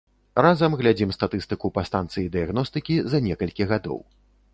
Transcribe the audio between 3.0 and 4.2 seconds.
за некалькі гадоў.